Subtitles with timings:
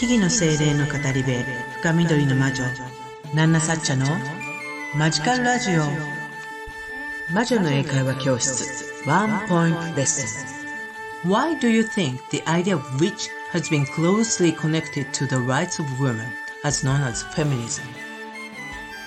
[0.00, 1.30] 木々の精霊の語り部
[1.82, 2.64] 深緑の魔女
[3.34, 4.06] ナンナサッチャの
[4.96, 5.82] マジカルラジオ
[7.34, 10.46] 魔女の英会話教室ワンポイントレッス
[11.26, 15.78] ン Why do you think the idea of witch has been closely connected to the rights
[15.78, 16.28] of women
[16.64, 17.82] as known as feminism?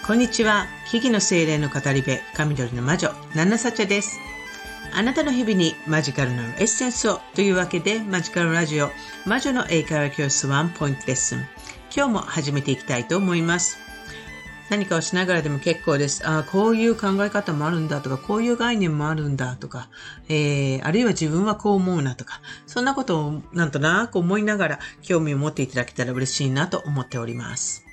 [0.06, 0.68] こんにちは。
[0.92, 4.20] 木々の精霊の語り部、深緑の魔女、ナンナサッチャです。
[4.96, 8.90] あなたの日々にマジカルのエッセンスをというわけでマジカルラジオ
[9.26, 11.40] 魔女の英会話教室ワンポイントレッスン
[11.96, 13.80] 今日も始めていきたいと思います
[14.70, 16.28] 何かをしながらでも結構です。
[16.28, 19.90] ああ、こういう考え方もあるんだとか、こういう概念もあるんだとか、
[20.30, 27.86] えー、あるいは自分はこう思うなとか、そんなことをなんとなく思いながら興味を持っていただけたら嬉しいなと思っております。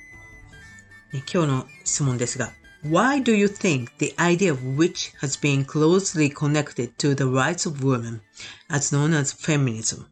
[1.31, 2.51] 今日の質問ですが、
[2.83, 7.83] Why do you think the idea of which has been closely connected to the rights of
[7.83, 8.21] women,
[8.69, 10.07] as known as feminism?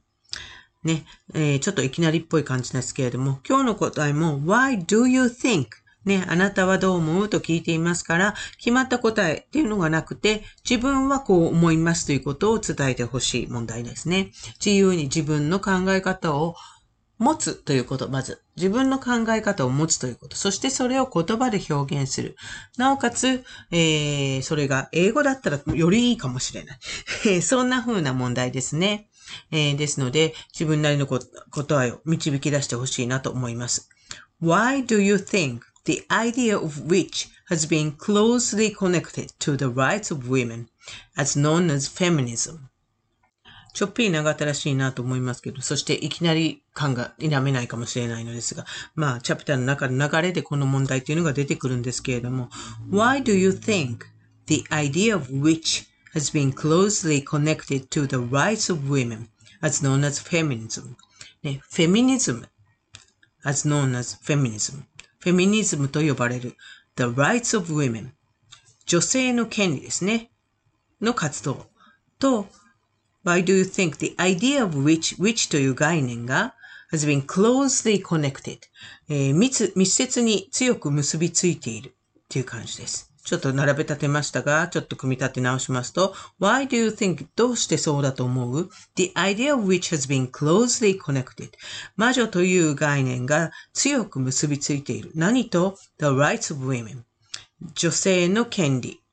[0.84, 5.68] ね、えー、ちょっといきなりっぽい感じですけれども、今日の答えも Why do you think?
[6.06, 14.32] ね、あなたはどう思うと聞いていますから、決まった答えっていうのがなくて、自分はこう思いますということを伝えてほしい問題ですね。
[14.64, 16.56] 自由に自分の考え方を
[17.20, 18.42] 持つということ、まず。
[18.56, 20.38] 自分の考え方を持つということ。
[20.38, 22.38] そしてそれを言葉で表現する。
[22.78, 27.42] なおかつ、えー、それが英語だったらよりいいかもしれない。
[27.44, 29.10] そんな風な問題ですね。
[29.52, 33.90] えー、ですので、自分なりの答えを導き出してほしいなと思います。
[34.42, 40.30] Why do you think the idea of which has been closely connected to the rights of
[40.30, 40.68] women
[41.18, 42.70] as known as feminism?
[43.74, 52.50] ちょっぴり長ったらしいなと思いますけど、そしていきなり感が否めないかもしれないのですが、まあ、チャプターの中の流れでこの問題というのが出てくるんですけれども、
[52.90, 54.00] Why do you think
[54.48, 59.28] the idea of which has been closely connected to the rights of women
[59.62, 60.96] as known as feminism?
[61.44, 62.50] ね、フェミニズム
[63.44, 64.84] as known as feminism
[65.20, 66.56] フェミニズムと呼ばれる
[66.96, 68.10] the rights of women
[68.86, 70.32] 女性の権利ですね
[71.00, 71.68] の活動
[72.20, 72.48] と
[73.30, 76.56] Why do you think the idea of which, which という概念が
[76.92, 78.58] has been closely connected、
[79.08, 81.94] えー、密、密接に強く結びついているっ
[82.28, 83.14] ていう感じです。
[83.24, 91.52] ちょっと並べ立てましたが、ちょっと組み立て直しますと、Why do you think どうしてそうだと思う ?The idea of which has been closely connected
[91.98, 95.12] 魔女という概念が強く結びついている。
[95.14, 97.04] 何と ?The rights of women
[97.76, 99.04] 女性の権利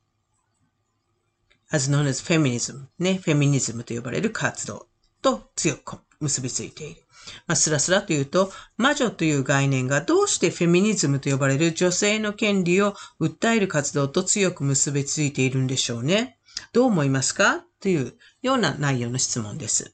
[1.72, 4.86] as known as feminism ね、フェミニズムと呼ばれる活動
[5.22, 7.02] と強く結びついている。
[7.48, 16.38] まあ、スラスラというと、魔女という概念がどうしてフェミニズムと呼ばれる女性の権利を訴える活動と強く結びついているんでしょうね。
[16.72, 17.64] どう思いますか？
[17.80, 19.92] というような内容の質問です。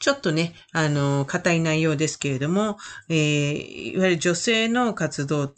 [0.00, 2.76] ちょっとね、あの、硬い内容ですけれども、
[3.08, 5.54] えー、いわゆる女性の活動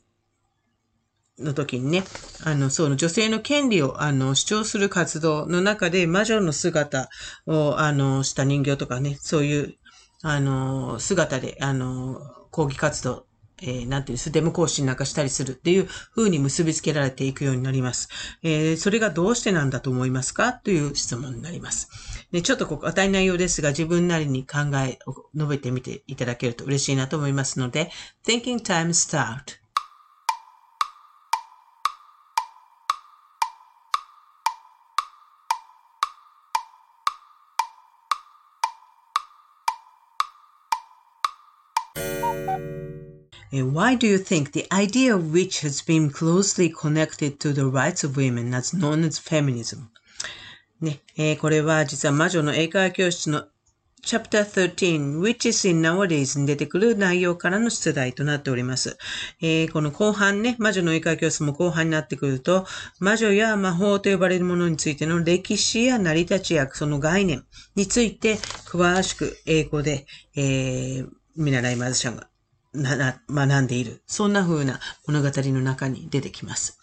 [1.39, 2.05] の時にね、
[2.45, 7.11] あの、その女性の権利を、あの、主張する活動の中で魔女の姿
[7.47, 9.75] を、あの、した人形とかね、そういう、
[10.23, 12.21] あの、姿で、あの、
[12.51, 13.27] 抗議活動、
[13.63, 18.09] えー、なんていうんです、デモ行進なんかしたりするっていう風に結びつけられていくようになります。
[18.43, 20.53] えー、それがどうしてなんだと思いますか？
[20.53, 21.89] という質問になります。
[22.33, 27.91] でちょっとここ、与え内容ですが、自分なりに考えを述べてみていただけると嬉しいなと思いますので、
[28.27, 29.66] Thinking Time Start
[43.53, 48.05] Why do you think the idea of which has been closely connected to the rights
[48.05, 49.89] of women as known as feminism?
[50.81, 53.47] ね、えー、これは実は魔女の英会話教室の
[54.03, 58.97] Chapter 13, which is in nowadays に出てくる内容からの出題となっております。
[59.41, 62.67] えー、この後半ね、魔女の英会話教室も後半になってくると、
[63.01, 68.37] 魔女や魔法と呼ばれるものについての歴史や成り立ちやその概念について
[68.69, 72.29] 詳しく英語で、えー、見習いマズシャンが
[72.83, 74.03] な、学んでいる。
[74.07, 76.79] そんな風な物語の中に出てきます。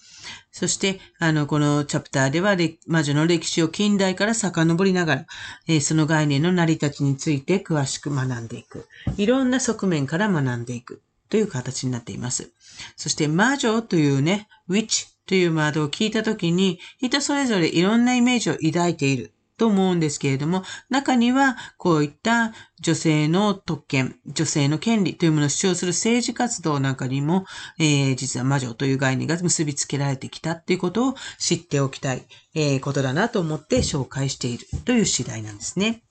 [0.51, 2.55] そして、あの、このチャプターでは、
[2.87, 5.25] 魔女の歴史を近代から遡りながら、
[5.67, 8.87] えー、その概念の成り立ちについて詳しく学んでいく。
[9.17, 12.51] いろんな側面から学んでいくという形になっています。
[12.95, 19.32] そして、魔女というね、witch というワードを聞いたときに、人それぞれいろんなイメージを抱いている。
[19.57, 27.45] と思うんですけれども、中にはこういった女性の特権、女性の権利というものを主張する政治活動なんかにも、
[27.79, 32.23] えー、実は魔女という概念が結びつけられてきたということを知っておきたい、
[32.55, 36.03] えー、ことだなと思って紹介しているという次第なんですね。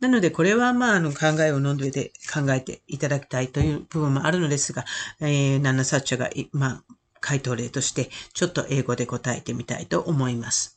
[0.00, 4.84] なので、これはまあ、あの、考えを飲んでで考えていただきたいという部分もあるのですが、
[5.20, 6.84] えー、ナンナサッチャが、まあ、
[7.20, 10.71] 回答例として、ちょっと英語で答えてみたいと思います。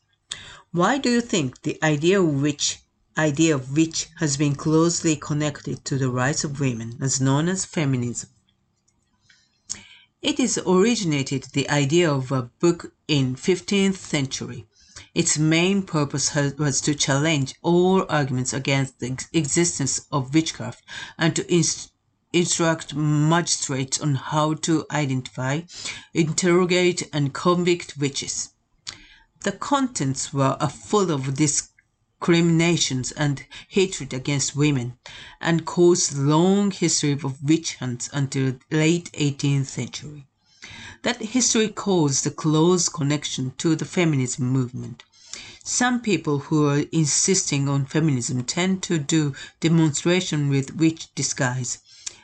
[0.75, 2.81] Why do you think the idea of which
[3.17, 7.63] idea of which has been closely connected to the rights of women as known as
[7.63, 8.29] feminism
[10.21, 14.67] It is originated the idea of a book in 15th century.
[15.13, 20.83] Its main purpose was to challenge all arguments against the existence of witchcraft
[21.17, 21.93] and to inst-
[22.33, 25.61] instruct magistrates on how to identify,
[26.13, 28.49] interrogate, and convict witches.
[29.45, 34.97] The contents were full of discriminations and hatred against women,
[35.39, 40.25] and caused long history of witch hunts until late 18th century.
[41.03, 45.03] That history caused a close connection to the feminism movement.
[45.63, 51.77] Some people who are insisting on feminism tend to do demonstration with witch disguise,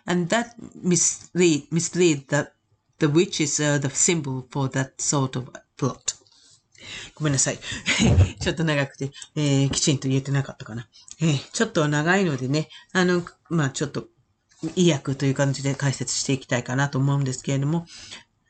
[0.07, 2.55] and that mislead, mislead that
[2.97, 6.15] the witches are the symbol for that sort of plot.
[7.15, 7.59] ごめんなさい。
[8.39, 10.87] ちょっと長くて、えー、きちんと言えてなかったかな。
[11.19, 14.07] えー、ちょっと長いのでね、あの、まあちょっと、
[14.75, 17.87] 意訳という感じで解説していきたいかなと思うんですけれども、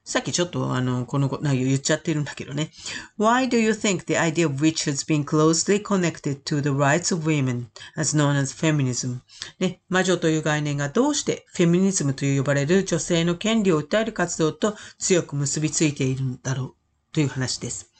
[0.03, 2.71] さっきちょっとあの、この内容言っちゃってるんだけどね。
[3.17, 7.25] Why do you think the idea of which has been closely connected to the rights of
[7.25, 9.19] women as known as feminism?
[9.59, 17.90] ね、魔女という概念がどうしてフェミニズムと呼ばれる女性の権利を訴える活動と強く結びついているんだろうという話です。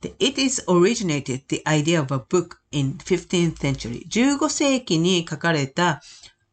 [0.00, 4.06] It is originated the idea of a book in 15th century.
[4.08, 6.00] 15世紀に書かれた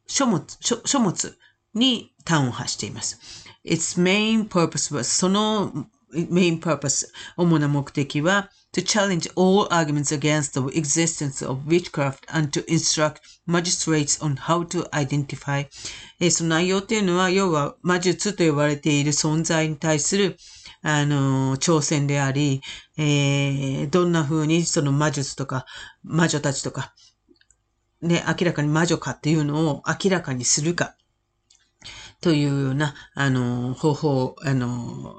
[0.07, 1.37] 書物、書書物
[1.75, 3.45] に端を発しています。
[3.63, 7.05] Its main purpose was その main purpose
[7.37, 14.37] 主な目的は to challenge all arguments against the existence of witchcraft and to instruct magistrates on
[14.37, 15.67] how to identify
[16.31, 20.37] その内容っていうのは要は魔術と呼ばれている存在に対する
[20.87, 22.61] あの、挑戦であり、
[22.97, 25.65] えー、どんな風にその魔術とか
[26.03, 26.93] 魔女たちとか、
[28.01, 30.95] ね、明らかに魔女かっていうのを明らかにするか、
[32.21, 35.15] というような、あの、方法、あの、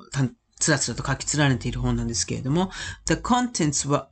[0.58, 2.70] つらつらと書き連ねている本なんですけれども、
[3.04, 4.06] The contents were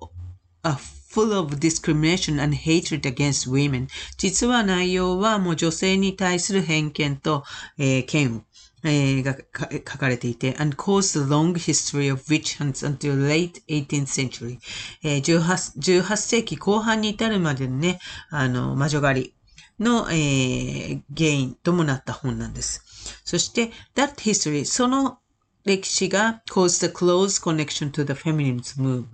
[1.10, 3.88] full of discrimination and hatred against women.
[4.18, 7.44] 実は内容はもう女性に対する偏見と、
[7.78, 8.44] えー、嫌悪。
[8.84, 9.34] えー、が
[9.72, 14.58] 書かれていて、and caused the long history of witch hunts until late 18th century、
[15.02, 17.98] えー、18, 18世紀後半に至るまでのね、
[18.30, 19.34] あの、魔女狩り
[19.80, 22.82] の、えー、原因ともなった本なんです。
[23.24, 25.18] そして、that history、その
[25.64, 29.06] 歴史が caused the close connection to the feminist movement、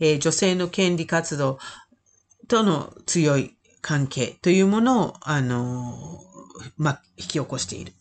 [0.00, 1.58] えー、女性の権利活動
[2.48, 6.20] との強い関係というものを、あの、
[6.76, 7.92] まあ、引き起こしている。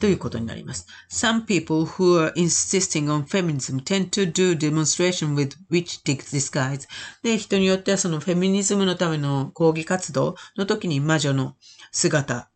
[0.00, 0.86] ということになります。
[1.10, 6.88] Some people who are insisting on feminism tend to do demonstration with witch disguise.
[7.22, 11.54] で、人によってはそのフェミニズムのための抗議活動の時に魔女の
[11.92, 12.50] 姿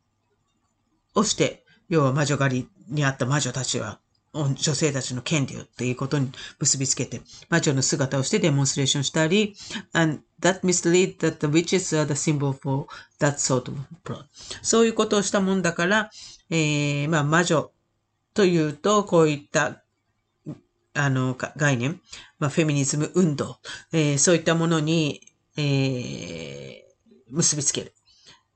[1.15, 4.01] をして、要は魔女狩りにあった魔女たちは
[4.33, 7.21] 女性たちの権利をっていうことに結びつけて、
[7.51, 9.55] 魔女の姿をしてデモンストレーションしたり、
[9.93, 12.87] and that mislead that the witches are the symbol for
[13.21, 14.25] that sort of plot.
[14.63, 16.11] そういうことをしたもんだから、
[16.55, 17.73] えー、まあ、魔女
[18.33, 19.83] というと、こういった、
[20.95, 22.01] あの、概念、
[22.39, 23.59] まあ、フェミニズム運動、
[23.93, 25.21] えー、そういったものに、
[25.57, 26.85] えー、
[27.29, 27.93] 結びつける。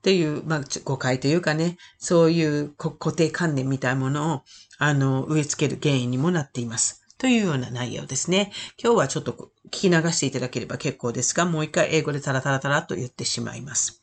[0.01, 4.41] という、まあ、誤解というかね、そういう固定観念みたいなものを、
[4.77, 7.05] あの、植え付ける原因にもなっています。
[7.17, 8.53] というような内容ですね。
[8.81, 13.98] 今日はちょっと聞き流していただければ結構ですが、もう一回英語でタラタラタラと言ってしまいます。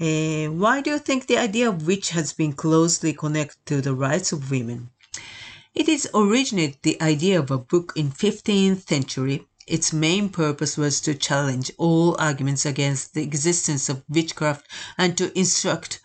[0.00, 3.92] Uh, why do you think the idea of witch has been closely connected to the
[3.92, 4.90] rights of women?
[5.74, 9.48] It is originated the idea of a book in 15th century.
[9.66, 15.36] Its main purpose was to challenge all arguments against the existence of witchcraft and to
[15.36, 16.00] instruct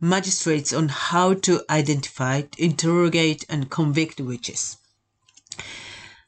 [0.00, 4.76] magistrates on how to identify, interrogate, and convict witches.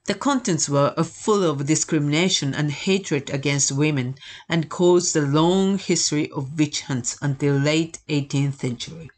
[0.09, 4.15] The contents were full of discrimination and hatred against women
[4.49, 9.11] and caused a long history of witch hunts until late 18th century.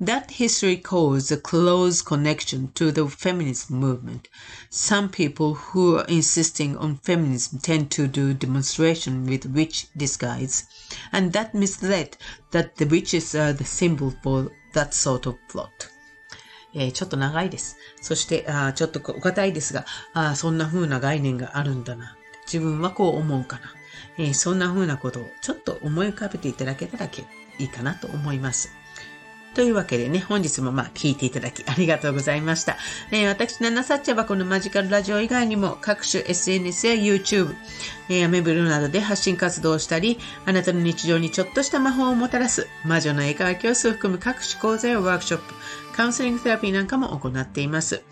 [0.00, 4.26] That history caused a close connection to the feminist movement.
[4.68, 10.64] Some people who are insisting on feminism tend to do demonstration with witch disguise,
[11.12, 12.16] and that misled
[12.50, 15.86] that the witches are the symbol for that sort of plot.
[16.76, 17.78] えー、ちょっと長いです。
[18.00, 22.16] そして、あちょっとお堅いですが、あそんな風な概念があるんだな。
[22.46, 23.62] 自分はこう思うかな。
[24.18, 27.10] えー、そんな風なことをちょっと思い浮かべていただけたらい
[27.58, 28.70] いかなと思います。
[29.56, 32.76] というわけでね、本日もまあ聞いていただき ありがとうございました。
[33.10, 37.54] えー、私、ナナサッチャはこのマジカルラジオ以外にも各種 SNS や YouTube、
[38.10, 45.54] え、アメブルなどで発信活動をしたり、あなたの日常にちょっとした魔法をもたらす魔女の絵描き教室を含む各種講座やワークショップ、
[45.96, 48.02] カウンセリングセラピーなんかも行っています。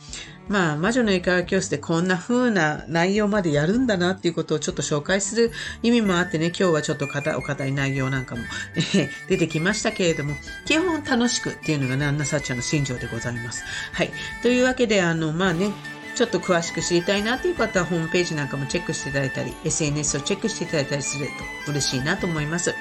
[0.49, 7.09] まあ、魔女の英会話教室でこんな風な内容までやるんだなっていうことをちょっと紹介する意味もあってね、今日はちょっとお
[7.43, 8.43] 堅い内容なんかも
[9.29, 10.37] 出てきましたけれども、
[10.67, 13.65] 基本楽しくっていうのがね、アンナサッチャーの心情でございます。
[13.93, 14.13] はい。
[14.43, 15.71] というわけで、あの、まあね、
[16.15, 21.27] ちょっと詳しく知りたいなという方はホームページなんかもチェックしていただいたり、SNS をチェックしていただいたりする
[21.65, 22.75] と嬉しいなと思います。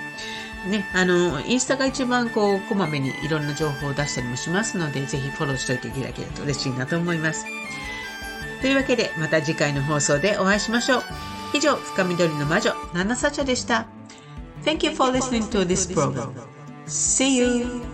[0.67, 7.45] ね、あの、インスタが一番こう、こまめにいろんな情報を出したりもしますので、ぜひフォローしておいていただけると嬉しいなと思います。
[8.61, 11.03] というわけで、また次回の放送でお会いしましょう。
[11.53, 13.87] 以上、深緑の魔女、ナナサチャでした。
[14.63, 16.31] Thank you for listening to this program.
[16.87, 17.92] See you!